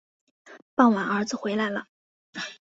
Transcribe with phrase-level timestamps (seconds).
[0.73, 1.85] 傍晚儿子回来了